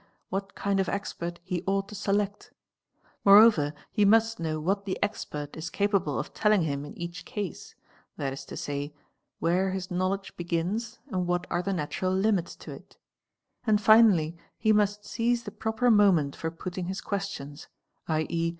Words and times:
what 0.29 0.55
kind 0.55 0.79
of 0.79 0.89
expert 0.89 1.39
he 1.43 1.61
ought 1.67 1.91
0 1.91 1.95
select; 1.95 2.51
moreover 3.23 3.71
he 3.91 4.03
must 4.03 4.39
know 4.39 4.59
what 4.59 4.83
the 4.83 4.97
expert 5.03 5.55
is 5.55 5.69
capable 5.69 6.17
of 6.17 6.33
telling 6.33 6.63
him 6.63 6.83
in 6.83 6.97
each 6.97 7.23
case, 7.23 7.75
that 8.17 8.33
is 8.33 8.43
to 8.43 8.57
say, 8.57 8.95
where 9.37 9.69
his 9.69 9.91
knowledge 9.91 10.35
begins 10.37 10.97
and 11.09 11.27
what 11.27 11.45
re 11.51 11.61
the 11.61 11.71
natural 11.71 12.11
limits 12.11 12.55
to 12.55 12.71
it; 12.71 12.97
and 13.67 13.79
finally 13.79 14.35
he 14.57 14.73
must 14.73 15.05
seize 15.05 15.43
the 15.43 15.51
proper 15.51 15.91
moment 15.91 16.35
01 16.43 16.53
putting 16.53 16.85
his 16.87 16.99
questions, 16.99 17.67
z.e. 18.11 18.49